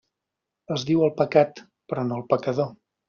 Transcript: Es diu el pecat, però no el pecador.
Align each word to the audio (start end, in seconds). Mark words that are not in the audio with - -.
Es 0.75 0.85
diu 0.87 1.03
el 1.07 1.13
pecat, 1.19 1.61
però 1.93 2.07
no 2.09 2.19
el 2.21 2.27
pecador. 2.33 2.73